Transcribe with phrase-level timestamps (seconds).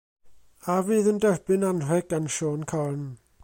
[0.75, 3.05] A fydd yn derbyn anrheg gan Siôn Corn?